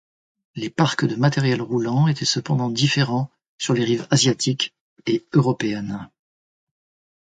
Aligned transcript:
Les 0.55 0.71
parcs 0.71 1.05
de 1.05 1.15
matériel 1.15 1.61
roulant 1.61 2.07
étaient 2.07 2.25
cependant 2.25 2.71
différents 2.71 3.29
sur 3.59 3.75
les 3.75 3.83
rives 3.83 4.07
asiatique 4.09 4.73
et 5.05 5.23
européenne. 5.33 6.09